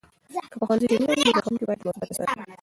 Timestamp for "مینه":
0.99-1.11